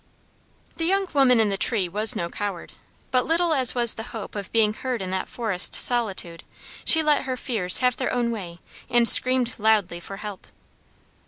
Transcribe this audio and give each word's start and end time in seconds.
The 0.77 0.85
young 0.85 1.07
woman 1.13 1.39
in 1.39 1.49
the 1.49 1.59
tree 1.59 1.87
was 1.87 2.15
no 2.15 2.27
coward, 2.27 2.73
but 3.11 3.23
little 3.23 3.53
as 3.53 3.75
was 3.75 3.93
the 3.93 4.01
hope 4.17 4.33
of 4.33 4.51
being 4.51 4.73
heard 4.73 4.99
in 4.99 5.11
that 5.11 5.29
forest 5.29 5.75
solitude 5.75 6.43
she 6.83 7.03
let 7.03 7.25
her 7.25 7.37
fears 7.37 7.77
have 7.85 7.97
their 7.97 8.11
own 8.11 8.31
way 8.31 8.57
and 8.89 9.07
screamed 9.07 9.53
loudly 9.59 9.99
for 9.99 10.17
help. 10.17 10.47